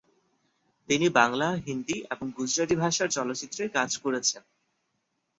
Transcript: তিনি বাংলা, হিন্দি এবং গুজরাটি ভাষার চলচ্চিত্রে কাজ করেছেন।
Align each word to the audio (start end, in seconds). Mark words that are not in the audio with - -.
তিনি 0.89 1.07
বাংলা, 1.09 1.47
হিন্দি 1.65 1.97
এবং 2.11 2.25
গুজরাটি 2.37 2.75
ভাষার 2.75 3.09
চলচ্চিত্রে 3.09 3.63
কাজ 3.67 3.97
করেছেন। 3.97 4.43